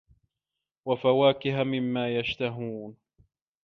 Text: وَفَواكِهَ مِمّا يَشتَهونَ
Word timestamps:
وَفَواكِهَ 0.85 1.63
مِمّا 1.63 2.15
يَشتَهونَ 2.19 2.95